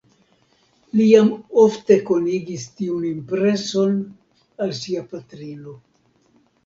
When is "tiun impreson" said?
2.79-3.95